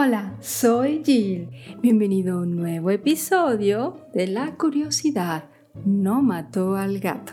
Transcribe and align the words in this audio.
Hola, 0.00 0.36
soy 0.40 1.02
Jill. 1.04 1.50
Bienvenido 1.82 2.38
a 2.38 2.42
un 2.42 2.54
nuevo 2.54 2.92
episodio 2.92 4.06
de 4.14 4.28
La 4.28 4.54
curiosidad 4.54 5.46
no 5.84 6.22
mató 6.22 6.76
al 6.76 7.00
gato. 7.00 7.32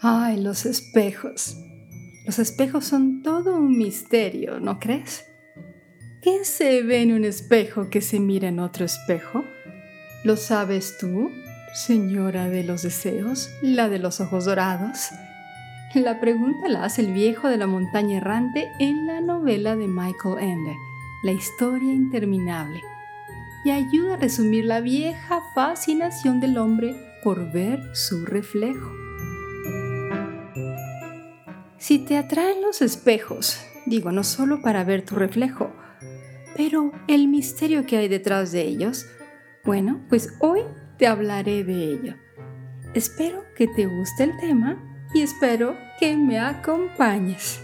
Ay, 0.00 0.40
los 0.40 0.64
espejos. 0.64 1.58
Los 2.24 2.38
espejos 2.38 2.86
son 2.86 3.22
todo 3.22 3.54
un 3.54 3.76
misterio, 3.76 4.60
¿no 4.60 4.80
crees? 4.80 5.26
¿Qué 6.22 6.46
se 6.46 6.82
ve 6.82 7.02
en 7.02 7.12
un 7.12 7.26
espejo 7.26 7.90
que 7.90 8.00
se 8.00 8.18
mira 8.18 8.48
en 8.48 8.60
otro 8.60 8.86
espejo? 8.86 9.44
¿Lo 10.24 10.38
sabes 10.38 10.96
tú, 10.98 11.30
señora 11.74 12.48
de 12.48 12.64
los 12.64 12.80
deseos, 12.80 13.50
la 13.60 13.90
de 13.90 13.98
los 13.98 14.22
ojos 14.22 14.46
dorados? 14.46 15.10
La 15.94 16.18
pregunta 16.18 16.68
la 16.68 16.82
hace 16.82 17.02
el 17.02 17.12
viejo 17.12 17.48
de 17.48 17.56
la 17.56 17.68
montaña 17.68 18.16
errante 18.16 18.72
en 18.80 19.06
la 19.06 19.20
novela 19.20 19.76
de 19.76 19.86
Michael 19.86 20.38
Ende, 20.40 20.76
La 21.22 21.30
historia 21.30 21.92
interminable, 21.92 22.82
y 23.64 23.70
ayuda 23.70 24.14
a 24.14 24.16
resumir 24.16 24.64
la 24.64 24.80
vieja 24.80 25.40
fascinación 25.54 26.40
del 26.40 26.58
hombre 26.58 26.96
por 27.22 27.52
ver 27.52 27.80
su 27.94 28.26
reflejo. 28.26 28.90
Si 31.78 32.00
te 32.00 32.16
atraen 32.16 32.60
los 32.60 32.82
espejos, 32.82 33.64
digo 33.86 34.10
no 34.10 34.24
solo 34.24 34.62
para 34.62 34.82
ver 34.82 35.04
tu 35.04 35.14
reflejo, 35.14 35.72
pero 36.56 36.90
el 37.06 37.28
misterio 37.28 37.86
que 37.86 37.98
hay 37.98 38.08
detrás 38.08 38.50
de 38.50 38.62
ellos, 38.62 39.06
bueno, 39.64 40.00
pues 40.08 40.34
hoy 40.40 40.62
te 40.98 41.06
hablaré 41.06 41.62
de 41.62 41.92
ello. 41.92 42.14
Espero 42.94 43.44
que 43.54 43.68
te 43.68 43.86
guste 43.86 44.24
el 44.24 44.36
tema 44.38 44.90
y 45.14 45.22
espero 45.22 45.76
que 45.98 46.16
me 46.16 46.38
acompañes. 46.38 47.60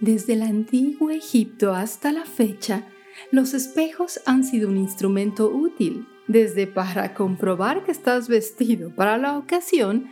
Desde 0.00 0.32
el 0.34 0.42
antiguo 0.42 1.10
Egipto 1.10 1.74
hasta 1.74 2.12
la 2.12 2.24
fecha, 2.24 2.86
los 3.30 3.54
espejos 3.54 4.20
han 4.24 4.44
sido 4.44 4.68
un 4.68 4.76
instrumento 4.76 5.50
útil, 5.50 6.06
desde 6.28 6.66
para 6.66 7.12
comprobar 7.12 7.84
que 7.84 7.92
estás 7.92 8.28
vestido 8.28 8.90
para 8.90 9.18
la 9.18 9.36
ocasión, 9.36 10.08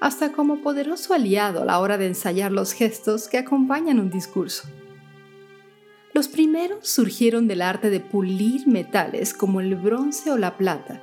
hasta 0.00 0.32
como 0.32 0.62
poderoso 0.62 1.14
aliado 1.14 1.62
a 1.62 1.64
la 1.64 1.78
hora 1.78 1.96
de 1.98 2.06
ensayar 2.06 2.52
los 2.52 2.72
gestos 2.72 3.28
que 3.28 3.38
acompañan 3.38 4.00
un 4.00 4.10
discurso. 4.10 4.68
Los 6.14 6.28
primeros 6.28 6.88
surgieron 6.88 7.48
del 7.48 7.60
arte 7.60 7.90
de 7.90 7.98
pulir 7.98 8.68
metales 8.68 9.34
como 9.34 9.60
el 9.60 9.74
bronce 9.74 10.30
o 10.30 10.38
la 10.38 10.56
plata, 10.56 11.02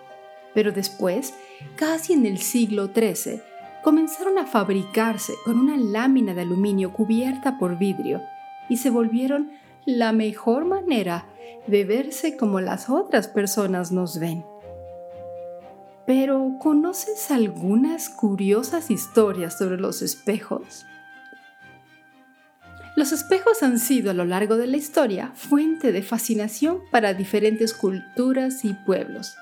pero 0.53 0.72
después, 0.72 1.34
casi 1.76 2.14
en 2.14 2.26
el 2.26 2.38
siglo 2.38 2.92
XIII, 2.95 3.42
comenzaron 3.84 4.38
a 4.38 4.45
fabricarse 4.45 5.34
con 5.44 5.59
una 5.59 5.76
lámina 5.76 6.34
de 6.34 6.44
aluminio 6.44 6.94
cubierta 6.94 7.59
por 7.59 7.78
vidrio 7.78 8.22
y 8.70 8.78
se 8.78 8.90
volvieron 8.90 9.52
la 9.84 10.14
mejor 10.14 10.64
manera 10.64 11.25
de 11.68 11.84
verse 11.84 12.38
como 12.38 12.62
las 12.62 12.90
otras 12.90 13.28
personas 13.28 13.92
nos 13.92 14.18
ven. 14.18 14.46
Pero, 16.06 16.56
¿conoces 16.59 17.31
algunas 17.31 18.08
curiosas 18.08 18.90
historias 18.90 19.58
sobre 19.58 19.78
los 19.78 20.02
espejos? 20.02 20.86
Los 22.95 23.14
espejos 23.14 23.64
han 23.64 23.80
sido 23.80 24.11
a 24.11 24.14
lo 24.14 24.25
largo 24.25 24.58
de 24.58 24.67
la 24.67 24.78
historia 24.78 25.31
fuente 25.36 25.92
de 25.92 26.03
fascinación 26.03 26.80
para 26.92 27.14
diferentes 27.14 27.73
culturas 27.73 28.66
y 28.66 28.73
pueblos. 28.73 29.36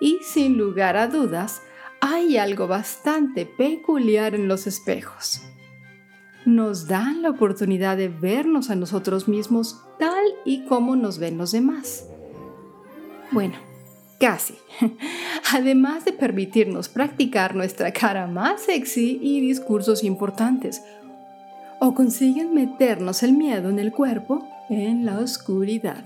Y 0.00 0.18
sin 0.22 0.56
lugar 0.56 0.96
a 0.96 1.08
dudas, 1.08 1.60
hay 2.00 2.36
algo 2.36 2.66
bastante 2.66 3.46
peculiar 3.46 4.34
en 4.34 4.48
los 4.48 4.66
espejos. 4.66 5.42
Nos 6.46 6.86
dan 6.86 7.22
la 7.22 7.30
oportunidad 7.30 7.96
de 7.96 8.08
vernos 8.08 8.70
a 8.70 8.76
nosotros 8.76 9.28
mismos 9.28 9.80
tal 9.98 10.24
y 10.44 10.64
como 10.66 10.96
nos 10.96 11.18
ven 11.18 11.38
los 11.38 11.52
demás. 11.52 12.06
Bueno, 13.30 13.54
casi. 14.20 14.54
Además 15.52 16.04
de 16.04 16.12
permitirnos 16.12 16.88
practicar 16.88 17.54
nuestra 17.54 17.92
cara 17.92 18.26
más 18.26 18.62
sexy 18.62 19.18
y 19.22 19.40
discursos 19.40 20.04
importantes, 20.04 20.82
o 21.80 21.94
consiguen 21.94 22.54
meternos 22.54 23.22
el 23.22 23.32
miedo 23.32 23.70
en 23.70 23.78
el 23.78 23.92
cuerpo 23.92 24.46
en 24.70 25.04
la 25.04 25.18
oscuridad. 25.18 26.04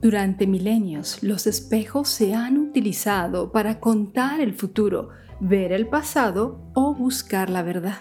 Durante 0.00 0.46
milenios, 0.46 1.22
los 1.22 1.46
espejos 1.46 2.08
se 2.08 2.34
han 2.34 2.56
utilizado 2.56 3.52
para 3.52 3.80
contar 3.80 4.40
el 4.40 4.54
futuro, 4.54 5.10
ver 5.40 5.72
el 5.72 5.88
pasado 5.88 6.58
o 6.74 6.94
buscar 6.94 7.50
la 7.50 7.62
verdad. 7.62 8.00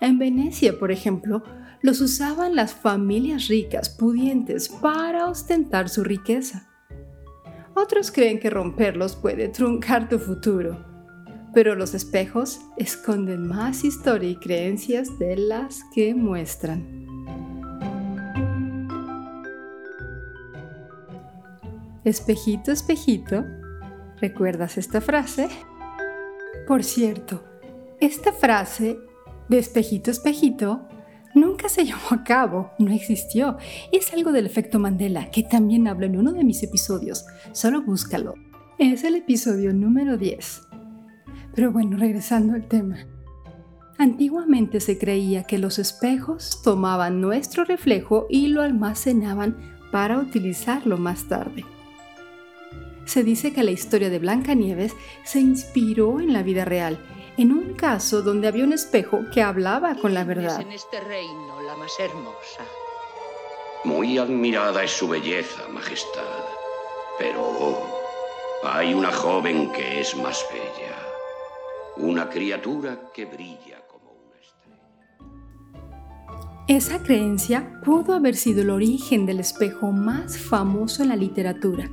En 0.00 0.18
Venecia, 0.18 0.78
por 0.78 0.92
ejemplo, 0.92 1.42
los 1.82 2.00
usaban 2.00 2.54
las 2.54 2.74
familias 2.74 3.48
ricas, 3.48 3.88
pudientes, 3.88 4.68
para 4.68 5.28
ostentar 5.28 5.88
su 5.88 6.04
riqueza. 6.04 6.68
Otros 7.74 8.10
creen 8.10 8.38
que 8.38 8.50
romperlos 8.50 9.16
puede 9.16 9.48
truncar 9.48 10.08
tu 10.08 10.18
futuro, 10.18 10.84
pero 11.54 11.74
los 11.74 11.94
espejos 11.94 12.60
esconden 12.76 13.46
más 13.46 13.84
historia 13.84 14.30
y 14.30 14.36
creencias 14.36 15.18
de 15.18 15.36
las 15.36 15.82
que 15.94 16.14
muestran. 16.14 17.00
Espejito, 22.04 22.72
espejito, 22.72 23.44
¿recuerdas 24.20 24.76
esta 24.78 25.00
frase? 25.00 25.48
Por 26.66 26.84
cierto, 26.84 27.44
esta 28.00 28.32
frase 28.32 28.98
de 29.48 29.58
espejito, 29.58 30.10
espejito 30.10 30.86
nunca 31.34 31.68
se 31.68 31.84
llevó 31.84 32.08
a 32.10 32.24
cabo, 32.24 32.72
no 32.78 32.92
existió. 32.92 33.56
Es 33.92 34.12
algo 34.12 34.32
del 34.32 34.46
efecto 34.46 34.78
Mandela, 34.78 35.30
que 35.30 35.42
también 35.42 35.88
hablo 35.88 36.06
en 36.06 36.16
uno 36.16 36.32
de 36.32 36.44
mis 36.44 36.62
episodios. 36.62 37.26
Solo 37.52 37.82
búscalo. 37.82 38.34
Es 38.78 39.04
el 39.04 39.14
episodio 39.16 39.72
número 39.72 40.16
10. 40.16 40.62
Pero 41.54 41.72
bueno, 41.72 41.96
regresando 41.96 42.54
al 42.54 42.66
tema. 42.66 43.06
Antiguamente 43.98 44.80
se 44.80 44.96
creía 44.96 45.44
que 45.44 45.58
los 45.58 45.78
espejos 45.78 46.62
tomaban 46.62 47.20
nuestro 47.20 47.64
reflejo 47.64 48.26
y 48.30 48.46
lo 48.46 48.62
almacenaban 48.62 49.56
para 49.92 50.18
utilizarlo 50.18 50.96
más 50.96 51.28
tarde. 51.28 51.64
Se 53.04 53.24
dice 53.24 53.52
que 53.52 53.64
la 53.64 53.72
historia 53.72 54.08
de 54.08 54.18
Blancanieves 54.18 54.94
se 55.24 55.40
inspiró 55.40 56.20
en 56.20 56.32
la 56.32 56.42
vida 56.42 56.64
real 56.64 56.98
en 57.36 57.52
un 57.52 57.74
caso 57.74 58.22
donde 58.22 58.48
había 58.48 58.64
un 58.64 58.72
espejo 58.72 59.24
que 59.32 59.42
hablaba 59.42 59.94
con 59.94 60.14
la 60.14 60.24
verdad. 60.24 60.60
en 60.60 60.72
este 60.72 61.00
reino 61.00 61.60
la 61.62 61.76
más 61.76 61.92
hermosa. 61.98 62.64
Muy 63.84 64.18
admirada 64.18 64.84
es 64.84 64.90
su 64.90 65.08
belleza, 65.08 65.66
Majestad. 65.72 66.44
Pero 67.18 67.78
hay 68.64 68.92
una 68.94 69.10
joven 69.12 69.72
que 69.72 70.00
es 70.00 70.16
más 70.16 70.44
bella. 70.52 70.96
Una 71.96 72.28
criatura 72.28 73.10
que 73.12 73.24
brilla 73.24 73.80
como 73.88 74.12
una 74.12 74.36
estrella. 74.38 74.86
Esa 76.68 77.02
creencia 77.02 77.80
pudo 77.84 78.14
haber 78.14 78.36
sido 78.36 78.62
el 78.62 78.70
origen 78.70 79.26
del 79.26 79.40
espejo 79.40 79.92
más 79.92 80.38
famoso 80.38 81.02
en 81.02 81.08
la 81.08 81.16
literatura 81.16 81.90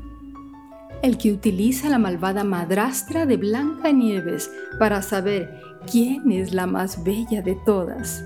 el 1.01 1.17
que 1.17 1.31
utiliza 1.31 1.89
la 1.89 1.99
malvada 1.99 2.43
madrastra 2.43 3.25
de 3.25 3.37
Blanca 3.37 3.91
Nieves 3.91 4.51
para 4.79 5.01
saber 5.01 5.61
quién 5.89 6.31
es 6.31 6.53
la 6.53 6.67
más 6.67 7.03
bella 7.03 7.41
de 7.41 7.57
todas. 7.65 8.23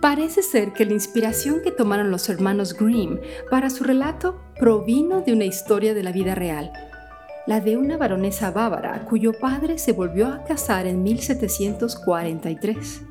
Parece 0.00 0.42
ser 0.42 0.72
que 0.72 0.86
la 0.86 0.94
inspiración 0.94 1.60
que 1.62 1.70
tomaron 1.70 2.10
los 2.10 2.28
hermanos 2.30 2.74
Grimm 2.74 3.20
para 3.50 3.68
su 3.68 3.84
relato 3.84 4.40
provino 4.58 5.20
de 5.20 5.34
una 5.34 5.44
historia 5.44 5.92
de 5.92 6.02
la 6.02 6.12
vida 6.12 6.34
real, 6.34 6.72
la 7.46 7.60
de 7.60 7.76
una 7.76 7.98
baronesa 7.98 8.50
bávara 8.50 9.04
cuyo 9.04 9.32
padre 9.32 9.78
se 9.78 9.92
volvió 9.92 10.28
a 10.28 10.44
casar 10.44 10.86
en 10.86 11.02
1743. 11.02 13.02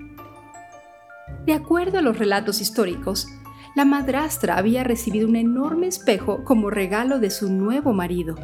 De 1.45 1.53
acuerdo 1.53 1.99
a 1.99 2.01
los 2.01 2.17
relatos 2.17 2.59
históricos, 2.59 3.27
la 3.75 3.85
madrastra 3.85 4.57
había 4.57 4.83
recibido 4.83 5.27
un 5.27 5.35
enorme 5.35 5.87
espejo 5.87 6.43
como 6.43 6.69
regalo 6.69 7.19
de 7.19 7.29
su 7.29 7.51
nuevo 7.51 7.93
marido. 7.93 8.35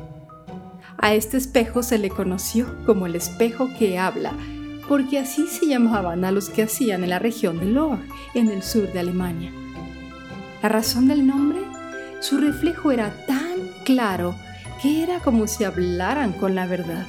A 0.98 1.14
este 1.14 1.38
espejo 1.38 1.84
se 1.84 1.98
le 1.98 2.10
conoció 2.10 2.68
como 2.86 3.06
el 3.06 3.16
espejo 3.16 3.70
que 3.78 4.00
habla, 4.00 4.34
porque 4.88 5.20
así 5.20 5.48
se 5.48 5.68
llamaban 5.68 6.24
a 6.26 6.32
los 6.32 6.50
que 6.50 6.64
hacían 6.64 7.04
en 7.04 7.10
la 7.10 7.20
región 7.20 7.60
de 7.60 7.66
Lohr, 7.66 8.00
en 8.34 8.50
el 8.50 8.64
sur 8.64 8.92
de 8.92 9.00
Alemania. 9.00 9.52
La 10.62 10.70
razón 10.70 11.08
del 11.08 11.28
nombre, 11.28 11.60
su 12.22 12.38
reflejo 12.38 12.92
era 12.92 13.26
tan 13.26 13.56
claro 13.84 14.36
que 14.82 15.04
era 15.04 15.20
como 15.20 15.48
si 15.48 15.64
hablaran 15.64 16.34
con 16.34 16.56
la 16.56 16.66
verdad. 16.66 17.06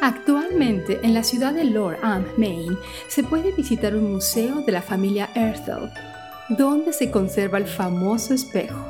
Actualmente, 0.00 1.00
en 1.02 1.14
la 1.14 1.24
ciudad 1.24 1.54
de 1.54 1.64
Lord 1.64 1.98
Am, 2.02 2.24
Maine, 2.36 2.76
se 3.08 3.22
puede 3.22 3.52
visitar 3.52 3.96
un 3.96 4.12
museo 4.12 4.60
de 4.60 4.72
la 4.72 4.82
familia 4.82 5.30
Erthel, 5.34 5.90
donde 6.48 6.92
se 6.92 7.10
conserva 7.10 7.58
el 7.58 7.66
famoso 7.66 8.34
espejo. 8.34 8.84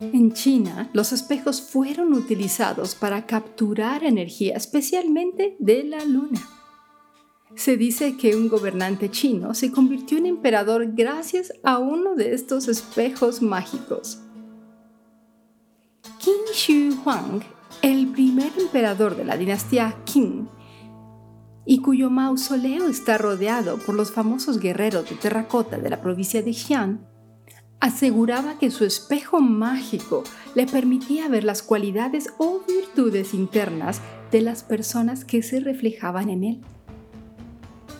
En 0.00 0.32
China, 0.32 0.90
los 0.92 1.12
espejos 1.12 1.60
fueron 1.60 2.12
utilizados 2.12 2.94
para 2.94 3.26
capturar 3.26 4.04
energía, 4.04 4.56
especialmente 4.56 5.56
de 5.58 5.84
la 5.84 6.04
luna. 6.04 6.40
Se 7.56 7.76
dice 7.76 8.16
que 8.16 8.34
un 8.34 8.48
gobernante 8.48 9.10
chino 9.10 9.54
se 9.54 9.70
convirtió 9.70 10.18
en 10.18 10.26
emperador 10.26 10.92
gracias 10.94 11.52
a 11.62 11.78
uno 11.78 12.16
de 12.16 12.34
estos 12.34 12.68
espejos 12.68 13.42
mágicos. 13.42 14.20
Qin 16.18 16.34
Shi 16.52 16.90
Huang, 17.04 17.42
el 17.84 18.06
primer 18.06 18.50
emperador 18.58 19.14
de 19.14 19.26
la 19.26 19.36
dinastía 19.36 19.94
Qin, 20.06 20.48
y 21.66 21.82
cuyo 21.82 22.08
mausoleo 22.08 22.88
está 22.88 23.18
rodeado 23.18 23.76
por 23.76 23.94
los 23.94 24.10
famosos 24.10 24.58
guerreros 24.58 25.10
de 25.10 25.16
terracota 25.16 25.76
de 25.76 25.90
la 25.90 26.00
provincia 26.00 26.40
de 26.40 26.54
Xi'an, 26.54 27.06
aseguraba 27.80 28.58
que 28.58 28.70
su 28.70 28.86
espejo 28.86 29.42
mágico 29.42 30.24
le 30.54 30.66
permitía 30.66 31.28
ver 31.28 31.44
las 31.44 31.62
cualidades 31.62 32.32
o 32.38 32.62
virtudes 32.66 33.34
internas 33.34 34.00
de 34.32 34.40
las 34.40 34.62
personas 34.62 35.26
que 35.26 35.42
se 35.42 35.60
reflejaban 35.60 36.30
en 36.30 36.44
él. 36.44 36.60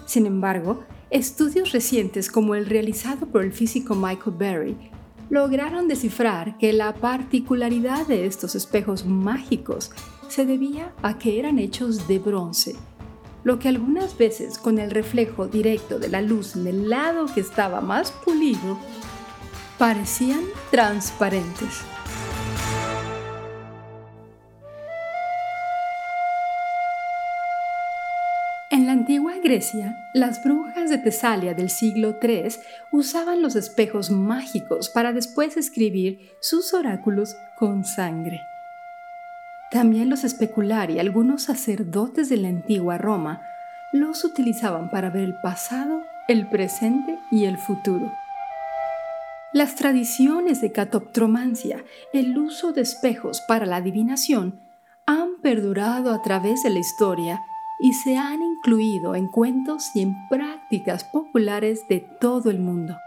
Sin 0.06 0.24
embargo, 0.24 0.82
estudios 1.10 1.72
recientes 1.72 2.30
como 2.30 2.54
el 2.54 2.64
realizado 2.64 3.26
por 3.26 3.44
el 3.44 3.52
físico 3.52 3.94
Michael 3.94 4.36
Berry 4.38 4.93
lograron 5.30 5.88
descifrar 5.88 6.58
que 6.58 6.72
la 6.72 6.94
particularidad 6.94 8.06
de 8.06 8.26
estos 8.26 8.54
espejos 8.54 9.06
mágicos 9.06 9.90
se 10.28 10.46
debía 10.46 10.92
a 11.02 11.18
que 11.18 11.38
eran 11.38 11.58
hechos 11.58 12.08
de 12.08 12.18
bronce, 12.18 12.76
lo 13.44 13.58
que 13.58 13.68
algunas 13.68 14.16
veces 14.16 14.58
con 14.58 14.78
el 14.78 14.90
reflejo 14.90 15.46
directo 15.46 15.98
de 15.98 16.08
la 16.08 16.22
luz 16.22 16.56
en 16.56 16.66
el 16.66 16.88
lado 16.88 17.26
que 17.32 17.40
estaba 17.40 17.80
más 17.80 18.10
pulido, 18.10 18.78
parecían 19.78 20.42
transparentes. 20.70 21.93
Grecia, 29.44 29.94
las 30.14 30.42
brujas 30.42 30.88
de 30.88 30.96
Tesalia 30.96 31.52
del 31.52 31.68
siglo 31.68 32.16
III 32.20 32.48
usaban 32.92 33.42
los 33.42 33.56
espejos 33.56 34.10
mágicos 34.10 34.88
para 34.88 35.12
después 35.12 35.58
escribir 35.58 36.30
sus 36.40 36.72
oráculos 36.72 37.36
con 37.54 37.84
sangre. 37.84 38.40
También 39.70 40.08
los 40.08 40.24
especulari 40.24 40.98
algunos 40.98 41.42
sacerdotes 41.42 42.30
de 42.30 42.38
la 42.38 42.48
antigua 42.48 42.96
Roma 42.96 43.42
los 43.92 44.24
utilizaban 44.24 44.88
para 44.88 45.10
ver 45.10 45.24
el 45.24 45.34
pasado, 45.34 46.00
el 46.26 46.48
presente 46.48 47.18
y 47.30 47.44
el 47.44 47.58
futuro. 47.58 48.10
Las 49.52 49.74
tradiciones 49.74 50.62
de 50.62 50.72
catoptromancia, 50.72 51.84
el 52.14 52.38
uso 52.38 52.72
de 52.72 52.80
espejos 52.80 53.42
para 53.46 53.66
la 53.66 53.76
adivinación, 53.76 54.58
han 55.04 55.36
perdurado 55.42 56.14
a 56.14 56.22
través 56.22 56.62
de 56.62 56.70
la 56.70 56.78
historia 56.78 57.42
y 57.78 57.92
se 57.92 58.16
han 58.16 58.40
incluido 58.64 59.14
en 59.14 59.28
cuentos 59.28 59.90
y 59.94 60.00
en 60.00 60.14
prácticas 60.28 61.04
populares 61.04 61.86
de 61.88 62.00
todo 62.00 62.50
el 62.50 62.60
mundo. 62.60 62.98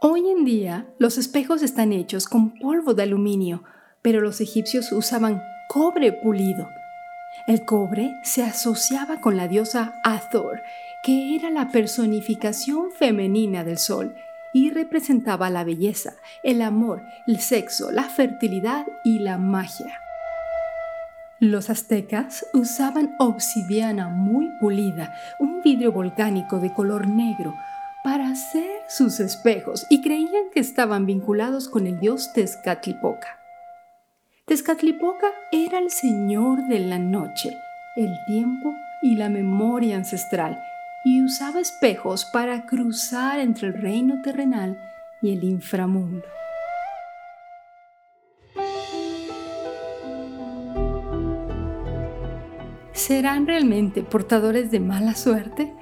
Hoy 0.00 0.30
en 0.30 0.44
día, 0.44 0.86
los 0.98 1.18
espejos 1.18 1.62
están 1.62 1.92
hechos 1.92 2.28
con 2.28 2.50
polvo 2.50 2.94
de 2.94 3.02
aluminio, 3.02 3.64
pero 4.00 4.20
los 4.20 4.40
egipcios 4.40 4.92
usaban 4.92 5.42
cobre 5.68 6.12
pulido. 6.12 6.68
El 7.48 7.64
cobre 7.64 8.12
se 8.22 8.44
asociaba 8.44 9.20
con 9.20 9.36
la 9.36 9.48
diosa 9.48 9.94
Hathor, 10.04 10.62
que 11.02 11.34
era 11.34 11.50
la 11.50 11.72
personificación 11.72 12.92
femenina 12.92 13.64
del 13.64 13.78
sol 13.78 14.14
y 14.52 14.70
representaba 14.70 15.50
la 15.50 15.64
belleza, 15.64 16.14
el 16.44 16.62
amor, 16.62 17.02
el 17.26 17.40
sexo, 17.40 17.90
la 17.90 18.04
fertilidad 18.04 18.86
y 19.02 19.18
la 19.18 19.36
magia. 19.36 20.00
Los 21.40 21.70
aztecas 21.70 22.44
usaban 22.52 23.14
obsidiana 23.20 24.08
muy 24.08 24.50
pulida, 24.60 25.14
un 25.38 25.62
vidrio 25.62 25.92
volcánico 25.92 26.58
de 26.58 26.72
color 26.74 27.06
negro, 27.06 27.54
para 28.02 28.28
hacer 28.28 28.80
sus 28.88 29.20
espejos 29.20 29.86
y 29.88 30.02
creían 30.02 30.50
que 30.52 30.58
estaban 30.58 31.06
vinculados 31.06 31.68
con 31.68 31.86
el 31.86 32.00
dios 32.00 32.32
Tezcatlipoca. 32.32 33.38
Tezcatlipoca 34.46 35.28
era 35.52 35.78
el 35.78 35.90
señor 35.90 36.66
de 36.66 36.80
la 36.80 36.98
noche, 36.98 37.56
el 37.96 38.12
tiempo 38.26 38.74
y 39.02 39.14
la 39.14 39.28
memoria 39.28 39.96
ancestral 39.96 40.60
y 41.04 41.22
usaba 41.22 41.60
espejos 41.60 42.24
para 42.24 42.66
cruzar 42.66 43.38
entre 43.38 43.68
el 43.68 43.74
reino 43.74 44.22
terrenal 44.22 44.76
y 45.22 45.32
el 45.32 45.44
inframundo. 45.44 46.26
¿Serán 53.08 53.46
realmente 53.46 54.02
portadores 54.02 54.70
de 54.70 54.80
mala 54.80 55.14
suerte? 55.14 55.72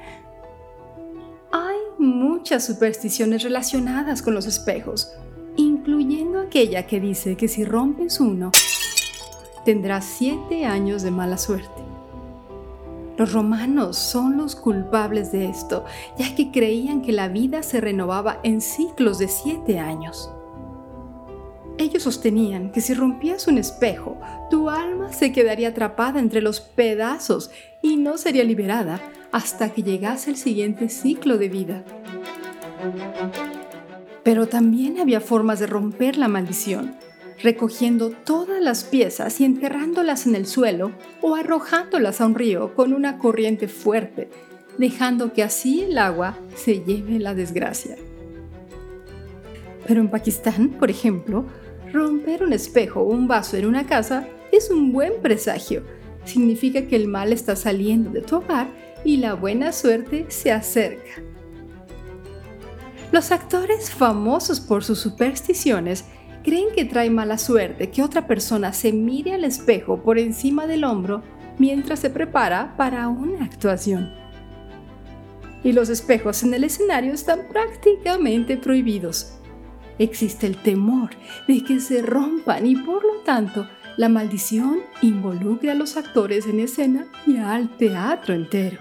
Hay 1.50 1.76
muchas 1.98 2.64
supersticiones 2.64 3.42
relacionadas 3.42 4.22
con 4.22 4.32
los 4.32 4.46
espejos, 4.46 5.12
incluyendo 5.56 6.38
aquella 6.38 6.86
que 6.86 7.00
dice 7.00 7.36
que 7.36 7.48
si 7.48 7.64
rompes 7.64 8.20
uno, 8.20 8.52
tendrás 9.64 10.04
siete 10.04 10.66
años 10.66 11.02
de 11.02 11.10
mala 11.10 11.36
suerte. 11.36 11.82
Los 13.18 13.32
romanos 13.32 13.96
son 13.96 14.36
los 14.36 14.54
culpables 14.54 15.32
de 15.32 15.46
esto, 15.46 15.84
ya 16.16 16.32
que 16.36 16.52
creían 16.52 17.02
que 17.02 17.10
la 17.10 17.26
vida 17.26 17.64
se 17.64 17.80
renovaba 17.80 18.38
en 18.44 18.60
ciclos 18.60 19.18
de 19.18 19.26
siete 19.26 19.80
años. 19.80 20.30
Ellos 21.78 22.04
sostenían 22.04 22.72
que 22.72 22.80
si 22.80 22.94
rompías 22.94 23.48
un 23.48 23.58
espejo, 23.58 24.18
tu 24.48 24.70
alma 24.70 25.12
se 25.12 25.32
quedaría 25.32 25.68
atrapada 25.68 26.20
entre 26.20 26.40
los 26.40 26.60
pedazos 26.60 27.50
y 27.82 27.96
no 27.96 28.16
sería 28.16 28.44
liberada 28.44 29.00
hasta 29.30 29.72
que 29.72 29.82
llegase 29.82 30.30
el 30.30 30.36
siguiente 30.36 30.88
ciclo 30.88 31.36
de 31.36 31.48
vida. 31.50 31.84
Pero 34.22 34.48
también 34.48 34.98
había 34.98 35.20
formas 35.20 35.60
de 35.60 35.66
romper 35.66 36.16
la 36.16 36.28
maldición, 36.28 36.96
recogiendo 37.42 38.10
todas 38.10 38.62
las 38.62 38.84
piezas 38.84 39.38
y 39.40 39.44
enterrándolas 39.44 40.26
en 40.26 40.34
el 40.34 40.46
suelo 40.46 40.92
o 41.20 41.34
arrojándolas 41.34 42.22
a 42.22 42.26
un 42.26 42.34
río 42.34 42.74
con 42.74 42.94
una 42.94 43.18
corriente 43.18 43.68
fuerte, 43.68 44.30
dejando 44.78 45.34
que 45.34 45.42
así 45.42 45.82
el 45.82 45.98
agua 45.98 46.38
se 46.54 46.80
lleve 46.80 47.18
la 47.18 47.34
desgracia. 47.34 47.96
Pero 49.86 50.00
en 50.00 50.10
Pakistán, 50.10 50.70
por 50.70 50.90
ejemplo, 50.90 51.44
Romper 51.96 52.42
un 52.42 52.52
espejo 52.52 53.00
o 53.00 53.04
un 53.04 53.26
vaso 53.26 53.56
en 53.56 53.64
una 53.64 53.86
casa 53.86 54.28
es 54.52 54.70
un 54.70 54.92
buen 54.92 55.22
presagio. 55.22 55.82
Significa 56.26 56.86
que 56.86 56.94
el 56.94 57.08
mal 57.08 57.32
está 57.32 57.56
saliendo 57.56 58.10
de 58.10 58.20
tu 58.20 58.36
hogar 58.36 58.66
y 59.02 59.16
la 59.16 59.32
buena 59.32 59.72
suerte 59.72 60.26
se 60.28 60.52
acerca. 60.52 61.22
Los 63.12 63.32
actores 63.32 63.90
famosos 63.90 64.60
por 64.60 64.84
sus 64.84 64.98
supersticiones 64.98 66.04
creen 66.44 66.66
que 66.74 66.84
trae 66.84 67.08
mala 67.08 67.38
suerte 67.38 67.88
que 67.88 68.02
otra 68.02 68.26
persona 68.26 68.74
se 68.74 68.92
mire 68.92 69.32
al 69.32 69.44
espejo 69.44 70.02
por 70.02 70.18
encima 70.18 70.66
del 70.66 70.84
hombro 70.84 71.22
mientras 71.56 72.00
se 72.00 72.10
prepara 72.10 72.76
para 72.76 73.08
una 73.08 73.42
actuación. 73.42 74.12
Y 75.64 75.72
los 75.72 75.88
espejos 75.88 76.42
en 76.42 76.52
el 76.52 76.64
escenario 76.64 77.14
están 77.14 77.48
prácticamente 77.50 78.58
prohibidos 78.58 79.35
existe 79.98 80.46
el 80.46 80.56
temor 80.56 81.10
de 81.48 81.62
que 81.62 81.80
se 81.80 82.02
rompan 82.02 82.66
y 82.66 82.76
por 82.76 83.04
lo 83.04 83.20
tanto 83.24 83.68
la 83.96 84.08
maldición 84.08 84.80
involucre 85.02 85.70
a 85.70 85.74
los 85.74 85.96
actores 85.96 86.46
en 86.46 86.60
escena 86.60 87.06
y 87.26 87.38
al 87.38 87.76
teatro 87.76 88.34
entero. 88.34 88.78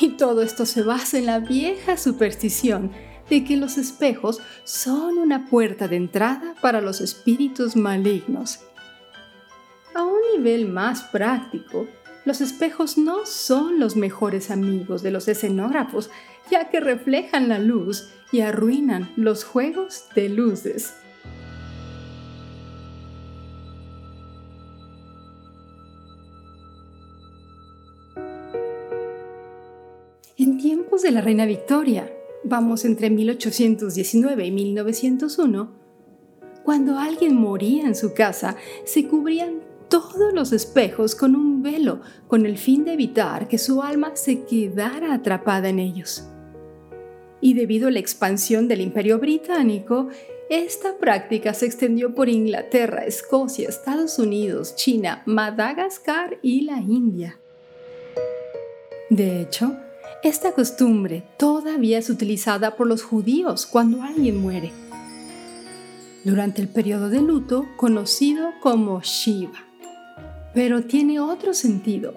Y 0.00 0.10
todo 0.10 0.42
esto 0.42 0.66
se 0.66 0.82
basa 0.82 1.18
en 1.18 1.26
la 1.26 1.40
vieja 1.40 1.96
superstición 1.96 2.92
de 3.28 3.44
que 3.44 3.56
los 3.56 3.78
espejos 3.78 4.40
son 4.64 5.18
una 5.18 5.46
puerta 5.46 5.88
de 5.88 5.96
entrada 5.96 6.54
para 6.60 6.80
los 6.80 7.00
espíritus 7.00 7.76
malignos. 7.76 8.60
A 9.94 10.02
un 10.04 10.18
nivel 10.36 10.68
más 10.68 11.02
práctico, 11.02 11.86
los 12.24 12.40
espejos 12.40 12.98
no 12.98 13.24
son 13.24 13.78
los 13.80 13.96
mejores 13.96 14.50
amigos 14.50 15.02
de 15.02 15.10
los 15.10 15.28
escenógrafos, 15.28 16.10
ya 16.50 16.68
que 16.68 16.80
reflejan 16.80 17.48
la 17.48 17.58
luz 17.58 18.10
y 18.32 18.40
arruinan 18.40 19.10
los 19.16 19.44
juegos 19.44 20.04
de 20.14 20.28
luces. 20.28 20.94
En 30.36 30.58
tiempos 30.58 31.02
de 31.02 31.10
la 31.10 31.20
reina 31.20 31.46
Victoria, 31.46 32.12
vamos 32.44 32.84
entre 32.84 33.10
1819 33.10 34.46
y 34.46 34.50
1901, 34.50 35.80
cuando 36.64 36.98
alguien 36.98 37.34
moría 37.34 37.84
en 37.84 37.94
su 37.94 38.14
casa, 38.14 38.56
se 38.84 39.08
cubrían 39.08 39.69
todos 39.90 40.32
los 40.32 40.52
espejos 40.52 41.14
con 41.14 41.34
un 41.34 41.62
velo 41.62 42.00
con 42.28 42.46
el 42.46 42.56
fin 42.56 42.84
de 42.84 42.94
evitar 42.94 43.48
que 43.48 43.58
su 43.58 43.82
alma 43.82 44.12
se 44.14 44.44
quedara 44.44 45.12
atrapada 45.12 45.68
en 45.68 45.80
ellos. 45.80 46.24
Y 47.42 47.54
debido 47.54 47.88
a 47.88 47.90
la 47.90 47.98
expansión 47.98 48.68
del 48.68 48.80
imperio 48.80 49.18
británico, 49.18 50.08
esta 50.48 50.96
práctica 50.98 51.54
se 51.54 51.66
extendió 51.66 52.14
por 52.14 52.28
Inglaterra, 52.28 53.04
Escocia, 53.04 53.68
Estados 53.68 54.18
Unidos, 54.18 54.76
China, 54.76 55.22
Madagascar 55.26 56.38
y 56.40 56.62
la 56.62 56.78
India. 56.78 57.38
De 59.10 59.40
hecho, 59.40 59.76
esta 60.22 60.52
costumbre 60.52 61.24
todavía 61.36 61.98
es 61.98 62.10
utilizada 62.10 62.76
por 62.76 62.86
los 62.86 63.02
judíos 63.02 63.66
cuando 63.66 64.02
alguien 64.02 64.36
muere, 64.36 64.70
durante 66.24 66.62
el 66.62 66.68
periodo 66.68 67.08
de 67.08 67.22
luto 67.22 67.66
conocido 67.76 68.50
como 68.60 69.00
Shiva. 69.02 69.69
Pero 70.54 70.82
tiene 70.82 71.20
otro 71.20 71.54
sentido. 71.54 72.14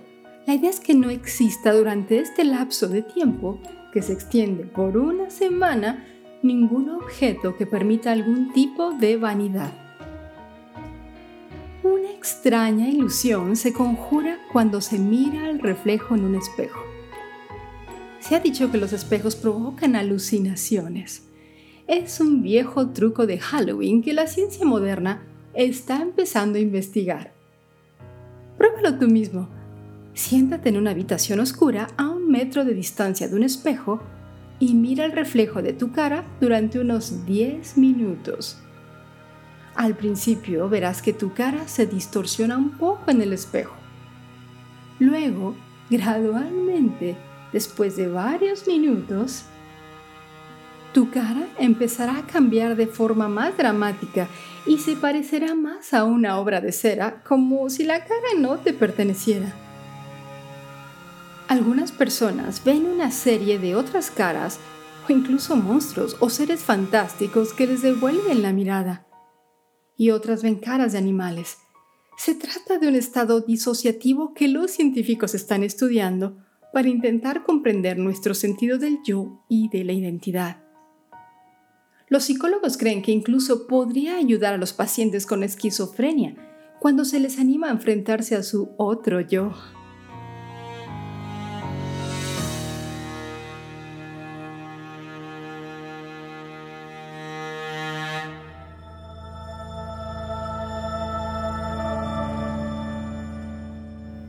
La 0.47 0.55
idea 0.55 0.69
es 0.69 0.79
que 0.79 0.95
no 0.95 1.09
exista 1.09 1.71
durante 1.71 2.19
este 2.19 2.43
lapso 2.43 2.87
de 2.87 3.01
tiempo, 3.01 3.59
que 3.93 4.01
se 4.01 4.13
extiende 4.13 4.65
por 4.65 4.97
una 4.97 5.29
semana, 5.29 6.05
ningún 6.41 6.89
objeto 6.89 7.55
que 7.55 7.65
permita 7.65 8.11
algún 8.11 8.51
tipo 8.51 8.91
de 8.91 9.17
vanidad. 9.17 9.71
Una 11.83 12.11
extraña 12.11 12.89
ilusión 12.89 13.55
se 13.55 13.71
conjura 13.71 14.39
cuando 14.51 14.81
se 14.81 14.97
mira 14.97 15.45
al 15.45 15.59
reflejo 15.59 16.15
en 16.15 16.25
un 16.25 16.35
espejo. 16.35 16.81
Se 18.19 18.35
ha 18.35 18.39
dicho 18.39 18.71
que 18.71 18.77
los 18.77 18.93
espejos 18.93 19.35
provocan 19.35 19.95
alucinaciones. 19.95 21.27
Es 21.87 22.19
un 22.19 22.41
viejo 22.41 22.89
truco 22.89 23.27
de 23.27 23.37
Halloween 23.37 24.01
que 24.01 24.13
la 24.13 24.27
ciencia 24.27 24.65
moderna 24.65 25.27
está 25.53 26.01
empezando 26.01 26.57
a 26.57 26.61
investigar. 26.61 27.33
Pruébalo 28.63 28.97
tú 28.97 29.09
mismo. 29.09 29.49
Siéntate 30.13 30.69
en 30.69 30.77
una 30.77 30.91
habitación 30.91 31.41
oscura 31.41 31.89
a 31.97 32.07
un 32.07 32.31
metro 32.31 32.63
de 32.63 32.73
distancia 32.73 33.27
de 33.27 33.35
un 33.35 33.43
espejo 33.43 34.01
y 34.57 34.73
mira 34.73 35.03
el 35.03 35.11
reflejo 35.11 35.61
de 35.61 35.73
tu 35.73 35.91
cara 35.91 36.23
durante 36.39 36.79
unos 36.79 37.25
10 37.25 37.77
minutos. 37.77 38.57
Al 39.75 39.97
principio 39.97 40.69
verás 40.69 41.01
que 41.01 41.11
tu 41.11 41.33
cara 41.33 41.67
se 41.67 41.87
distorsiona 41.87 42.57
un 42.57 42.69
poco 42.69 43.11
en 43.11 43.21
el 43.21 43.33
espejo. 43.33 43.75
Luego, 44.97 45.55
gradualmente, 45.89 47.17
después 47.51 47.97
de 47.97 48.07
varios 48.07 48.65
minutos, 48.65 49.43
tu 50.93 51.09
cara 51.09 51.47
empezará 51.57 52.19
a 52.19 52.27
cambiar 52.27 52.75
de 52.75 52.87
forma 52.87 53.27
más 53.27 53.57
dramática 53.57 54.27
y 54.65 54.77
se 54.77 54.95
parecerá 54.95 55.55
más 55.55 55.93
a 55.93 56.03
una 56.03 56.39
obra 56.39 56.61
de 56.61 56.71
cera, 56.71 57.23
como 57.23 57.69
si 57.69 57.83
la 57.83 58.05
cara 58.05 58.27
no 58.37 58.57
te 58.59 58.73
perteneciera. 58.73 59.53
Algunas 61.47 61.91
personas 61.91 62.63
ven 62.63 62.85
una 62.85 63.11
serie 63.11 63.59
de 63.59 63.75
otras 63.75 64.11
caras 64.11 64.59
o 65.07 65.11
incluso 65.11 65.55
monstruos 65.55 66.15
o 66.19 66.29
seres 66.29 66.61
fantásticos 66.61 67.53
que 67.53 67.67
les 67.67 67.81
devuelven 67.81 68.41
la 68.41 68.53
mirada. 68.53 69.05
Y 69.97 70.11
otras 70.11 70.41
ven 70.43 70.55
caras 70.55 70.93
de 70.93 70.99
animales. 70.99 71.57
Se 72.17 72.35
trata 72.35 72.77
de 72.77 72.87
un 72.87 72.95
estado 72.95 73.41
disociativo 73.41 74.33
que 74.33 74.47
los 74.47 74.71
científicos 74.71 75.35
están 75.35 75.63
estudiando 75.63 76.37
para 76.71 76.87
intentar 76.87 77.43
comprender 77.43 77.97
nuestro 77.97 78.33
sentido 78.33 78.77
del 78.77 78.99
yo 79.03 79.43
y 79.49 79.69
de 79.69 79.83
la 79.83 79.93
identidad. 79.93 80.62
Los 82.13 82.25
psicólogos 82.25 82.77
creen 82.77 83.01
que 83.01 83.11
incluso 83.11 83.65
podría 83.65 84.17
ayudar 84.17 84.53
a 84.53 84.57
los 84.59 84.71
pacientes 84.71 85.25
con 85.25 85.41
esquizofrenia 85.41 86.35
cuando 86.79 87.05
se 87.05 87.19
les 87.19 87.39
anima 87.39 87.69
a 87.69 87.71
enfrentarse 87.71 88.35
a 88.35 88.43
su 88.43 88.69
otro 88.77 89.19
yo. 89.19 89.51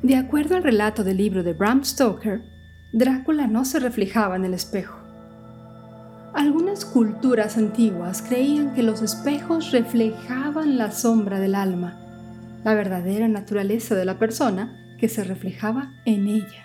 De 0.03 0.17
acuerdo 0.17 0.57
al 0.57 0.63
relato 0.63 1.05
del 1.05 1.19
libro 1.19 1.43
de 1.43 1.53
Bram 1.53 1.85
Stoker, 1.85 2.41
Drácula 2.95 3.47
no 3.47 3.67
se 3.67 3.79
reflejaba 3.79 4.37
en 4.37 4.47
el 4.47 4.55
espejo. 4.55 5.04
Algunas 6.75 6.93
culturas 6.93 7.57
antiguas 7.57 8.21
creían 8.21 8.75
que 8.75 8.83
los 8.83 9.01
espejos 9.01 9.71
reflejaban 9.71 10.77
la 10.77 10.91
sombra 10.91 11.39
del 11.39 11.55
alma, 11.55 12.01
la 12.65 12.75
verdadera 12.75 13.29
naturaleza 13.29 13.95
de 13.95 14.05
la 14.05 14.19
persona 14.19 14.97
que 14.99 15.09
se 15.09 15.23
reflejaba 15.23 15.93
en 16.05 16.27
ella. 16.27 16.65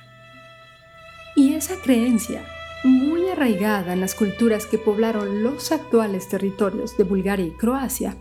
Y 1.35 1.53
esa 1.53 1.75
creencia, 1.83 2.43
muy 2.83 3.29
arraigada 3.29 3.93
en 3.93 4.01
las 4.01 4.15
culturas 4.15 4.65
que 4.65 4.79
poblaron 4.79 5.43
los 5.43 5.71
actuales 5.71 6.27
territorios 6.27 6.97
de 6.97 7.03
Bulgaria 7.03 7.45
y 7.45 7.51
Croacia, 7.51 8.17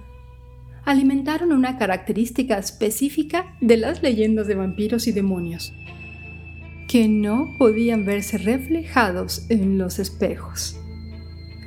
alimentaron 0.85 1.53
una 1.53 1.79
característica 1.79 2.59
específica 2.59 3.57
de 3.63 3.79
las 3.79 4.03
leyendas 4.03 4.47
de 4.47 4.57
vampiros 4.57 5.07
y 5.07 5.13
demonios, 5.13 5.73
que 6.87 7.09
no 7.09 7.55
podían 7.57 8.05
verse 8.05 8.37
reflejados 8.37 9.47
en 9.49 9.79
los 9.79 9.99
espejos. 9.99 10.78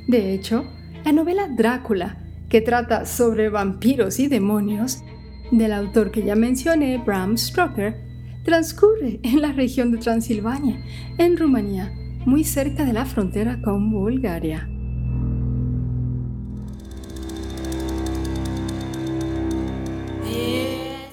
De 0.08 0.34
hecho, 0.34 0.66
la 1.06 1.12
novela 1.12 1.48
Drácula, 1.48 2.18
que 2.50 2.62
trata 2.62 3.06
sobre 3.06 3.50
vampiros 3.50 4.20
y 4.20 4.28
demonios, 4.28 5.04
del 5.52 5.74
autor 5.74 6.12
que 6.12 6.24
ya 6.24 6.36
mencioné, 6.36 6.98
Bram 6.98 7.38
Stoker, 7.38 7.96
transcurre 8.44 9.20
en 9.24 9.42
la 9.42 9.52
región 9.52 9.92
de 9.92 10.00
Transilvania, 10.00 10.84
en 11.18 11.38
Rumanía, 11.38 11.94
muy 12.26 12.44
cerca 12.44 12.86
de 12.86 12.94
la 12.94 13.06
frontera 13.06 13.62
con 13.62 13.92
Bulgaria. 13.92 14.68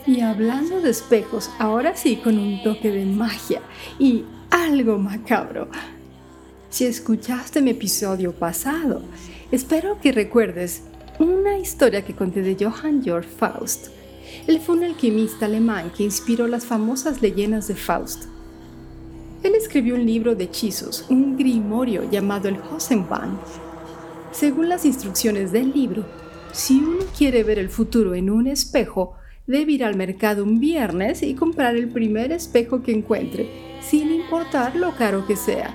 Y 0.06 0.20
hablando 0.20 0.80
de 0.80 0.90
espejos, 0.90 1.50
ahora 1.58 1.94
sí 1.94 2.16
con 2.16 2.38
un 2.38 2.62
toque 2.62 2.90
de 2.90 3.04
magia 3.04 3.60
y 3.98 4.24
algo 4.50 4.98
macabro, 4.98 5.68
si 6.70 6.84
escuchaste 6.84 7.62
mi 7.62 7.70
episodio 7.70 8.32
pasado. 8.32 9.02
Espero 9.50 9.98
que 10.00 10.12
recuerdes 10.12 10.82
una 11.18 11.58
historia 11.58 12.04
que 12.04 12.14
conté 12.14 12.42
de 12.42 12.62
Johann 12.62 13.02
Georg 13.02 13.24
Faust. 13.24 13.88
Él 14.46 14.60
fue 14.60 14.76
un 14.76 14.84
alquimista 14.84 15.46
alemán 15.46 15.90
que 15.96 16.04
inspiró 16.04 16.46
las 16.46 16.66
famosas 16.66 17.22
leyendas 17.22 17.68
de 17.68 17.74
Faust. 17.74 18.24
Él 19.42 19.54
escribió 19.54 19.94
un 19.94 20.04
libro 20.04 20.34
de 20.34 20.44
hechizos, 20.44 21.06
un 21.08 21.38
grimorio 21.38 22.08
llamado 22.10 22.48
el 22.48 22.58
Hosenbahn. 22.58 23.38
Según 24.30 24.68
las 24.68 24.84
instrucciones 24.84 25.52
del 25.52 25.72
libro, 25.72 26.04
si 26.52 26.78
uno 26.78 27.04
quiere 27.16 27.44
ver 27.44 27.58
el 27.58 27.70
futuro 27.70 28.14
en 28.14 28.28
un 28.28 28.46
espejo, 28.46 29.14
debe 29.46 29.72
ir 29.72 29.84
al 29.84 29.96
mercado 29.96 30.44
un 30.44 30.60
viernes 30.60 31.22
y 31.22 31.34
comprar 31.34 31.76
el 31.76 31.88
primer 31.88 32.30
espejo 32.30 32.82
que 32.82 32.92
encuentre, 32.92 33.78
sin 33.80 34.12
importar 34.12 34.76
lo 34.76 34.94
caro 34.94 35.26
que 35.26 35.36
sea 35.36 35.74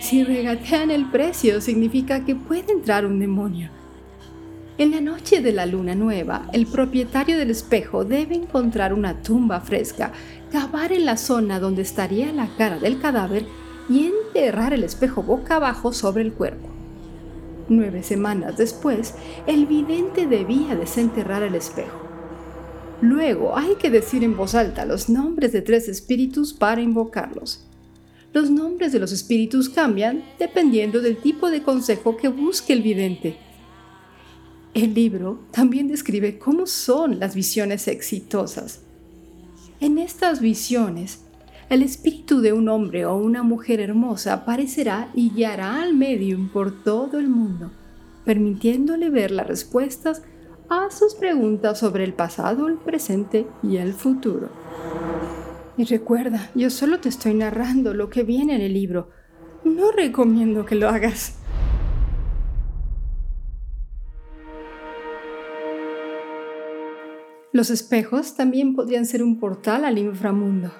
si 0.00 0.24
regatean 0.24 0.90
el 0.90 1.10
precio, 1.10 1.60
significa 1.60 2.24
que 2.24 2.34
puede 2.34 2.72
entrar 2.72 3.04
un 3.04 3.20
demonio. 3.20 3.68
En 4.78 4.92
la 4.92 5.00
noche 5.02 5.42
de 5.42 5.52
la 5.52 5.66
luna 5.66 5.94
nueva, 5.94 6.48
el 6.54 6.66
propietario 6.66 7.36
del 7.36 7.50
espejo 7.50 8.06
debe 8.06 8.34
encontrar 8.34 8.94
una 8.94 9.20
tumba 9.22 9.60
fresca, 9.60 10.10
cavar 10.50 10.92
en 10.92 11.04
la 11.04 11.18
zona 11.18 11.60
donde 11.60 11.82
estaría 11.82 12.32
la 12.32 12.48
cara 12.56 12.78
del 12.78 12.98
cadáver 12.98 13.44
y 13.90 14.06
enterrar 14.06 14.72
el 14.72 14.84
espejo 14.84 15.22
boca 15.22 15.56
abajo 15.56 15.92
sobre 15.92 16.22
el 16.22 16.32
cuerpo. 16.32 16.70
Nueve 17.68 18.02
semanas 18.02 18.56
después, 18.56 19.14
el 19.46 19.66
vidente 19.66 20.26
debía 20.26 20.76
desenterrar 20.76 21.42
el 21.42 21.54
espejo. 21.54 22.00
Luego 23.02 23.56
hay 23.56 23.74
que 23.74 23.90
decir 23.90 24.24
en 24.24 24.34
voz 24.34 24.54
alta 24.54 24.86
los 24.86 25.10
nombres 25.10 25.52
de 25.52 25.60
tres 25.60 25.88
espíritus 25.88 26.54
para 26.54 26.80
invocarlos 26.80 27.69
los 28.32 28.50
nombres 28.50 28.92
de 28.92 28.98
los 29.00 29.12
espíritus 29.12 29.68
cambian 29.68 30.24
dependiendo 30.38 31.00
del 31.00 31.16
tipo 31.16 31.50
de 31.50 31.62
consejo 31.62 32.16
que 32.16 32.28
busque 32.28 32.72
el 32.72 32.82
vidente. 32.82 33.36
El 34.72 34.94
libro 34.94 35.40
también 35.50 35.88
describe 35.88 36.38
cómo 36.38 36.66
son 36.66 37.18
las 37.18 37.34
visiones 37.34 37.88
exitosas. 37.88 38.82
En 39.80 39.98
estas 39.98 40.40
visiones, 40.40 41.24
el 41.70 41.82
espíritu 41.82 42.40
de 42.40 42.52
un 42.52 42.68
hombre 42.68 43.04
o 43.04 43.16
una 43.16 43.42
mujer 43.42 43.80
hermosa 43.80 44.32
aparecerá 44.32 45.10
y 45.14 45.30
guiará 45.30 45.82
al 45.82 45.94
medium 45.94 46.48
por 46.48 46.84
todo 46.84 47.18
el 47.18 47.28
mundo, 47.28 47.72
permitiéndole 48.24 49.10
ver 49.10 49.32
las 49.32 49.48
respuestas 49.48 50.22
a 50.68 50.88
sus 50.90 51.14
preguntas 51.14 51.78
sobre 51.78 52.04
el 52.04 52.12
pasado, 52.12 52.68
el 52.68 52.76
presente 52.76 53.46
y 53.62 53.78
el 53.78 53.92
futuro. 53.92 54.50
Y 55.80 55.84
recuerda, 55.84 56.50
yo 56.54 56.68
solo 56.68 57.00
te 57.00 57.08
estoy 57.08 57.32
narrando 57.32 57.94
lo 57.94 58.10
que 58.10 58.22
viene 58.22 58.54
en 58.54 58.60
el 58.60 58.74
libro. 58.74 59.08
No 59.64 59.90
recomiendo 59.90 60.66
que 60.66 60.74
lo 60.74 60.90
hagas. 60.90 61.38
Los 67.54 67.70
espejos 67.70 68.36
también 68.36 68.74
podrían 68.76 69.06
ser 69.06 69.22
un 69.22 69.40
portal 69.40 69.86
al 69.86 69.96
inframundo. 69.96 70.70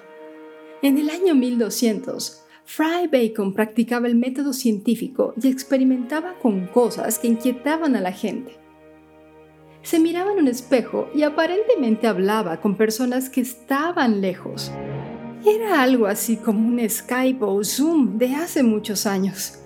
En 0.83 0.99
el 0.99 1.09
año 1.09 1.33
1200, 1.33 2.43
Fry 2.65 3.07
Bacon 3.11 3.55
practicaba 3.55 4.05
el 4.05 4.13
método 4.13 4.53
científico 4.53 5.33
y 5.41 5.47
experimentaba 5.47 6.37
con 6.37 6.67
cosas 6.67 7.17
que 7.17 7.25
inquietaban 7.25 7.95
a 7.95 8.01
la 8.01 8.11
gente. 8.11 8.60
Se 9.83 9.99
miraba 9.99 10.31
en 10.31 10.39
un 10.39 10.47
espejo 10.47 11.09
y 11.15 11.23
aparentemente 11.23 12.07
hablaba 12.07 12.61
con 12.61 12.75
personas 12.75 13.29
que 13.29 13.41
estaban 13.41 14.21
lejos. 14.21 14.71
Era 15.45 15.81
algo 15.81 16.05
así 16.05 16.37
como 16.37 16.67
un 16.67 16.87
Skype 16.87 17.43
o 17.43 17.63
Zoom 17.63 18.17
de 18.19 18.35
hace 18.35 18.61
muchos 18.61 19.07
años. 19.07 19.57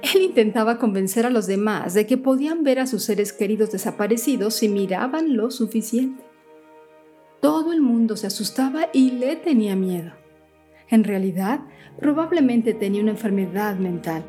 Él 0.00 0.22
intentaba 0.22 0.78
convencer 0.78 1.26
a 1.26 1.30
los 1.30 1.46
demás 1.46 1.92
de 1.92 2.06
que 2.06 2.16
podían 2.16 2.62
ver 2.62 2.78
a 2.78 2.86
sus 2.86 3.02
seres 3.02 3.32
queridos 3.32 3.72
desaparecidos 3.72 4.54
si 4.54 4.68
miraban 4.68 5.36
lo 5.36 5.50
suficiente. 5.50 6.22
Todo 7.40 7.72
el 7.72 7.82
mundo 7.82 8.16
se 8.16 8.26
asustaba 8.26 8.88
y 8.92 9.12
le 9.12 9.36
tenía 9.36 9.76
miedo. 9.76 10.12
En 10.88 11.04
realidad, 11.04 11.60
probablemente 12.00 12.72
tenía 12.72 13.02
una 13.02 13.10
enfermedad 13.10 13.76
mental. 13.76 14.24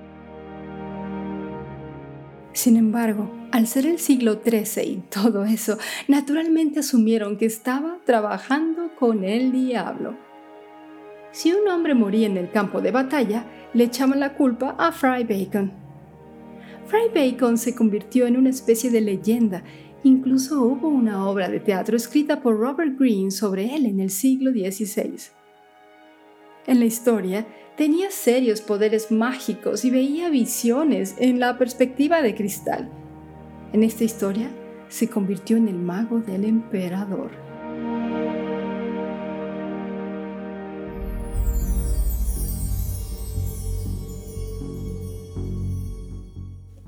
Sin 2.52 2.76
embargo, 2.76 3.39
al 3.52 3.68
ser 3.68 3.86
el 3.86 4.00
siglo 4.00 4.42
XIII 4.44 4.84
y 4.84 5.04
todo 5.10 5.44
eso, 5.44 5.78
naturalmente 6.08 6.80
asumieron 6.80 7.38
que 7.38 7.46
estaba 7.46 7.98
trabajando 8.06 8.92
con 8.98 9.24
el 9.24 9.52
diablo. 9.52 10.16
Si 11.32 11.54
un 11.54 11.68
hombre 11.68 11.94
moría 11.94 12.28
en 12.28 12.38
el 12.38 12.52
campo 12.52 12.82
de 12.82 12.92
batalla, 12.92 13.46
le 13.74 13.86
echaban 13.86 14.20
la 14.20 14.34
culpa 14.34 14.76
a 14.78 14.92
Fry 14.92 15.24
Bacon. 15.24 15.72
Fry 16.88 17.10
Bacon 17.14 17.58
se 17.58 17.76
convirtió 17.76 18.26
en 18.26 18.36
una 18.36 18.50
especie 18.50 18.90
de 18.90 19.02
leyenda. 19.02 19.64
Incluso 20.04 20.64
hubo 20.64 20.88
una 20.88 21.28
obra 21.28 21.50
de 21.50 21.60
teatro 21.60 21.96
escrita 21.96 22.42
por 22.42 22.58
Robert 22.58 22.98
Greene 22.98 23.32
sobre 23.32 23.76
él 23.76 23.86
en 23.86 24.00
el 24.00 24.10
siglo 24.10 24.52
XVI. 24.52 25.32
En 26.66 26.80
la 26.80 26.86
historia, 26.86 27.46
tenía 27.78 28.10
serios 28.12 28.62
poderes 28.62 29.12
mágicos 29.12 29.86
y 29.86 29.92
veía 29.92 30.30
visiones 30.30 31.16
en 31.20 31.40
la 31.40 31.58
perspectiva 31.58 32.22
de 32.22 32.34
cristal. 32.36 32.90
En 33.72 33.84
esta 33.84 34.04
historia, 34.04 34.50
se 34.88 35.08
convirtió 35.08 35.56
en 35.56 35.68
el 35.68 35.78
mago 35.78 36.20
del 36.20 36.44
emperador. 36.44 37.30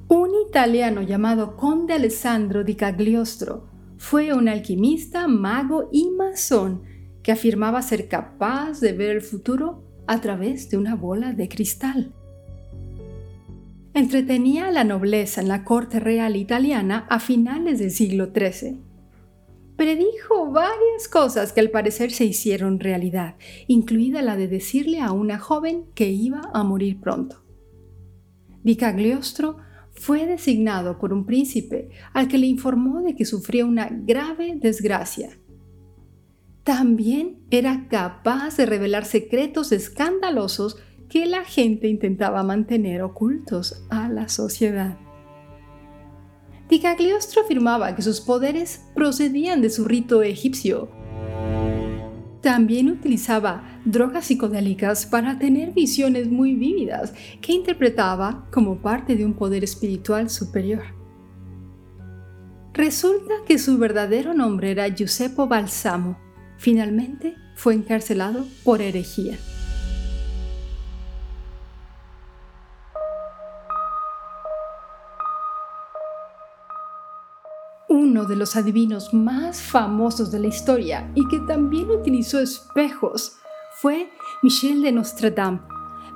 Un 0.08 0.32
italiano 0.48 1.04
llamado 1.04 1.56
Conde 1.56 1.94
Alessandro 1.94 2.64
di 2.64 2.74
Cagliostro 2.74 3.68
fue 3.98 4.34
un 4.34 4.50
alquimista, 4.50 5.28
mago 5.28 5.88
y 5.92 6.10
masón 6.10 6.82
que 7.22 7.32
afirmaba 7.32 7.84
ser 7.84 8.08
capaz 8.08 8.80
de 8.80 8.94
ver 8.94 9.12
el 9.18 9.22
futuro 9.22 9.84
a 10.08 10.20
través 10.20 10.70
de 10.72 10.78
una 10.78 10.96
bola 10.96 11.32
de 11.34 11.48
cristal. 11.48 12.16
Entretenía 14.01 14.70
a 14.70 14.72
la 14.72 14.84
nobleza 14.84 15.41
en 15.41 15.48
la 15.48 15.63
corte 15.63 16.00
real 16.00 16.36
italiana 16.36 17.05
a 17.08 17.20
finales 17.20 17.77
del 17.77 17.91
siglo 17.91 18.31
XIII. 18.34 18.79
Predijo 19.75 20.50
varias 20.50 21.08
cosas 21.08 21.53
que 21.53 21.60
al 21.60 21.70
parecer 21.70 22.10
se 22.10 22.25
hicieron 22.25 22.79
realidad, 22.79 23.36
incluida 23.67 24.24
la 24.24 24.38
de 24.38 24.48
decirle 24.48 25.01
a 25.01 25.12
una 25.12 25.38
joven 25.38 25.86
que 25.93 26.10
iba 26.10 26.41
a 26.51 26.63
morir 26.63 27.00
pronto. 27.00 27.43
Di 28.63 28.75
Cagliostro 28.75 29.58
fue 29.91 30.25
designado 30.25 30.98
por 30.98 31.13
un 31.13 31.27
príncipe 31.27 31.91
al 32.12 32.27
que 32.27 32.39
le 32.39 32.48
informó 32.48 33.03
de 33.03 33.15
que 33.15 33.25
sufría 33.25 33.67
una 33.67 33.87
grave 33.92 34.55
desgracia. 34.55 35.37
También 36.64 37.37
era 37.51 37.87
capaz 37.87 38.57
de 38.57 38.66
revelar 38.66 39.05
secretos 39.05 39.72
escandalosos 39.72 40.77
que 41.12 41.26
la 41.26 41.44
gente 41.44 41.90
intentaba 41.90 42.42
mantener 42.42 43.02
ocultos 43.04 43.86
a 43.90 44.08
la 44.08 44.30
sociedad. 44.30 44.98
Dicagliostro 46.70 47.42
afirmaba 47.42 47.94
que 47.94 48.02
sus 48.02 48.22
poderes 48.22 48.86
procedían 48.96 49.62
de 49.62 49.70
su 49.70 49.84
rito 49.84 50.24
egipcio 50.24 50.90
también 52.40 52.90
utilizaba 52.90 53.82
drogas 53.84 54.28
psicodélicas 54.28 55.06
para 55.06 55.38
tener 55.38 55.74
visiones 55.74 56.32
muy 56.32 56.56
vívidas 56.56 57.14
que 57.42 57.52
interpretaba 57.52 58.48
como 58.50 58.82
parte 58.82 59.18
de 59.18 59.26
un 59.26 59.34
poder 59.34 59.66
espiritual 59.66 60.30
superior. 60.30 60.84
Resulta 62.74 63.34
que 63.46 63.60
su 63.60 63.78
verdadero 63.78 64.34
nombre 64.34 64.72
era 64.72 64.88
Giuseppe 64.88 65.46
Balsamo. 65.46 66.18
Finalmente 66.58 67.36
fue 67.56 67.74
encarcelado 67.74 68.46
por 68.64 68.82
herejía. 68.82 69.38
De 78.27 78.36
los 78.36 78.55
adivinos 78.55 79.14
más 79.14 79.62
famosos 79.62 80.31
de 80.31 80.40
la 80.40 80.48
historia 80.48 81.12
y 81.16 81.27
que 81.27 81.40
también 81.40 81.90
utilizó 81.90 82.40
espejos 82.40 83.38
fue 83.81 84.10
Michel 84.44 84.81
de 84.81 84.92
Nostradam, 84.92 85.66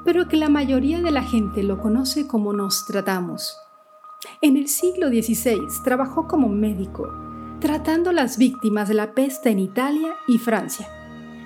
pero 0.03 0.27
que 0.27 0.37
la 0.37 0.49
mayoría 0.49 1.01
de 1.01 1.11
la 1.11 1.23
gente 1.23 1.63
lo 1.63 1.79
conoce 1.79 2.27
como 2.27 2.53
Nostradamus. 2.53 3.57
En 4.41 4.57
el 4.57 4.67
siglo 4.67 5.07
XVI 5.09 5.61
trabajó 5.83 6.27
como 6.27 6.49
médico, 6.49 7.11
tratando 7.59 8.09
a 8.09 8.13
las 8.13 8.37
víctimas 8.37 8.87
de 8.87 8.93
la 8.93 9.13
peste 9.13 9.49
en 9.49 9.59
Italia 9.59 10.15
y 10.27 10.37
Francia. 10.37 10.87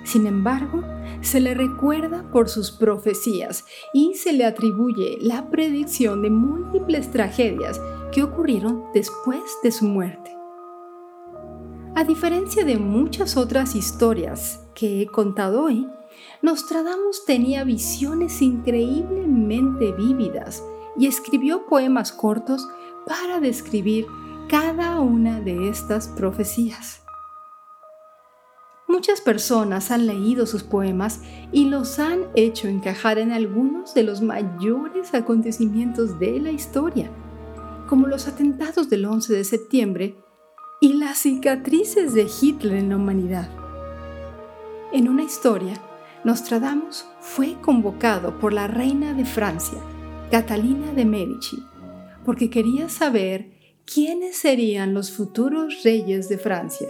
Sin 0.04 0.28
embargo, 0.28 0.82
se 1.22 1.40
le 1.40 1.54
recuerda 1.54 2.30
por 2.32 2.50
sus 2.50 2.72
profecías 2.72 3.66
y 3.94 4.16
se 4.16 4.34
le 4.34 4.46
atribuye 4.46 5.18
la 5.22 5.50
predicción 5.50 6.22
de 6.22 6.30
múltiples 6.30 7.12
tragedias 7.12 7.80
que 8.12 8.24
ocurrieron 8.24 8.86
después 8.94 9.42
de 9.64 9.72
su 9.72 9.86
muerte. 9.86 10.39
A 12.00 12.06
diferencia 12.06 12.64
de 12.64 12.78
muchas 12.78 13.36
otras 13.36 13.76
historias 13.76 14.62
que 14.74 15.02
he 15.02 15.08
contado 15.08 15.64
hoy, 15.64 15.86
Nostradamus 16.42 17.26
tenía 17.26 17.66
visiones 17.66 18.42
increíblemente 18.42 19.92
vívidas 19.92 20.64
y 20.98 21.08
escribió 21.08 21.66
poemas 21.66 22.14
cortos 22.14 22.66
para 23.06 23.42
describir 23.42 24.08
cada 24.48 25.02
una 25.02 25.42
de 25.42 25.68
estas 25.68 26.08
profecías. 26.08 27.02
Muchas 28.88 29.20
personas 29.20 29.92
han 29.92 30.08
leído 30.08 30.46
sus 30.46 30.64
poemas 30.64 31.20
y 31.52 31.66
los 31.66 32.00
han 32.00 32.28
hecho 32.34 32.70
encajar 32.70 33.20
en 33.20 33.34
algunos 33.34 33.94
de 33.94 34.04
los 34.04 34.22
mayores 34.22 35.14
acontecimientos 35.14 36.18
de 36.18 36.40
la 36.40 36.52
historia, 36.52 37.12
como 37.90 38.08
los 38.08 38.30
atentados 38.30 38.90
del 38.90 39.04
11 39.04 39.34
de 39.34 39.44
septiembre 39.44 40.16
y 40.82 40.94
las 40.94 41.18
cicatrices 41.20 42.14
de 42.14 42.28
Hitler 42.42 42.78
en 42.78 42.90
la 42.90 42.96
humanidad. 42.96 43.50
En 44.94 45.10
una 45.10 45.24
historia, 45.24 45.74
Nostradamus 46.24 47.06
fue 47.20 47.56
convocado 47.62 48.40
por 48.40 48.54
la 48.54 48.68
reina 48.68 49.14
de 49.14 49.26
Francia, 49.26 49.80
Catalina 50.32 50.94
de 50.94 51.06
Medici, 51.06 51.64
porque 52.26 52.50
quería 52.50 52.90
saber 52.90 53.52
quiénes 53.86 54.38
serían 54.38 54.94
los 54.94 55.12
futuros 55.12 55.84
reyes 55.84 56.30
de 56.30 56.38
Francia. 56.38 56.88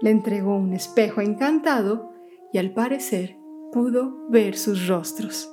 Le 0.00 0.10
entregó 0.10 0.56
un 0.56 0.72
espejo 0.72 1.20
encantado 1.20 2.10
y 2.52 2.58
al 2.58 2.72
parecer 2.72 3.36
pudo 3.72 4.26
ver 4.28 4.56
sus 4.56 4.88
rostros. 4.88 5.48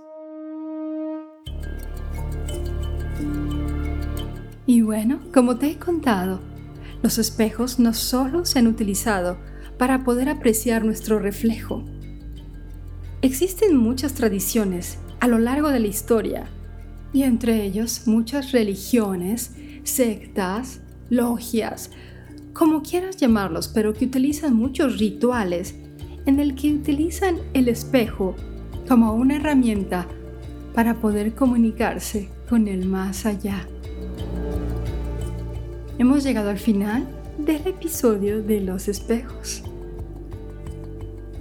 Y 4.66 4.82
bueno, 4.82 5.20
como 5.34 5.58
te 5.58 5.68
he 5.72 5.80
contado, 5.80 6.42
los 7.02 7.18
espejos 7.18 7.80
no 7.80 7.94
solo 7.94 8.46
se 8.46 8.60
han 8.60 8.68
utilizado 8.68 9.38
para 9.78 10.04
poder 10.04 10.30
apreciar 10.30 10.84
nuestro 10.84 11.20
reflejo. 11.20 11.84
Existen 13.22 13.76
muchas 13.78 14.14
tradiciones 14.14 14.98
a 15.20 15.28
lo 15.28 15.40
largo 15.40 15.70
de 15.70 15.80
la 15.80 15.88
historia 15.88 16.48
y 17.14 17.24
entre 17.24 17.64
ellos 17.64 18.04
muchas 18.06 18.52
religiones, 18.52 19.54
sectas, 19.84 20.82
logias, 21.10 21.92
como 22.54 22.82
quieras 22.82 23.18
llamarlos, 23.18 23.68
pero 23.68 23.94
que 23.94 24.06
utilizan 24.06 24.56
muchos 24.56 24.98
rituales 24.98 25.76
en 26.26 26.40
el 26.40 26.56
que 26.56 26.74
utilizan 26.74 27.38
el 27.54 27.70
espejo 27.70 28.36
como 28.88 29.14
una 29.14 29.36
herramienta 29.38 30.08
para 30.74 30.96
poder 30.96 31.34
comunicarse 31.34 32.30
con 32.50 32.68
el 32.68 32.86
más 32.86 33.26
allá. 33.26 33.68
Hemos 36.00 36.24
llegado 36.24 36.52
al 36.52 36.60
final 36.60 37.08
del 37.40 37.66
episodio 37.66 38.44
de 38.44 38.62
los 38.62 38.88
espejos. 38.88 39.64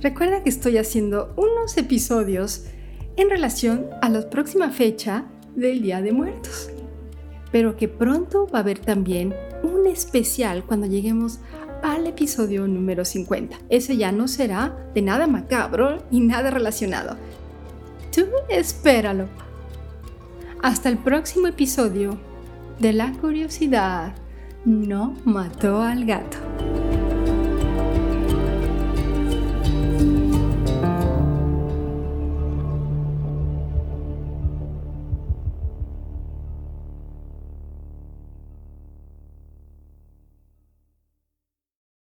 Recuerda 0.00 0.42
que 0.42 0.48
estoy 0.48 0.78
haciendo 0.78 1.34
unos 1.36 1.76
episodios 1.76 2.64
en 3.16 3.28
relación 3.28 3.84
a 4.00 4.08
la 4.08 4.30
próxima 4.30 4.70
fecha 4.70 5.26
del 5.54 5.82
Día 5.82 6.00
de 6.00 6.12
Muertos, 6.12 6.70
pero 7.52 7.76
que 7.76 7.86
pronto 7.88 8.46
va 8.46 8.60
a 8.60 8.62
haber 8.62 8.78
también 8.78 9.34
un 9.62 9.86
especial 9.86 10.64
cuando 10.64 10.86
lleguemos 10.86 11.38
al 11.82 12.06
episodio 12.06 12.66
número 12.66 13.04
50. 13.04 13.58
Ese 13.68 13.98
ya 13.98 14.10
no 14.10 14.26
será 14.26 14.74
de 14.94 15.02
nada 15.02 15.26
macabro 15.26 16.02
y 16.10 16.20
nada 16.20 16.50
relacionado. 16.50 17.18
Tú 18.10 18.24
espéralo. 18.48 19.26
Hasta 20.62 20.88
el 20.88 20.96
próximo 20.96 21.46
episodio 21.46 22.18
de 22.78 22.94
La 22.94 23.12
curiosidad 23.12 24.14
no 24.66 25.14
mató 25.24 25.80
al 25.80 26.04
gato. 26.04 26.65